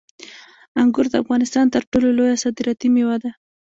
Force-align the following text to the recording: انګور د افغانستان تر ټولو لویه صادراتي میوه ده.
انګور 0.81 1.05
د 1.09 1.15
افغانستان 1.23 1.65
تر 1.73 1.83
ټولو 1.91 2.07
لویه 2.17 2.35
صادراتي 2.43 2.87
میوه 2.95 3.15
ده. 3.23 3.31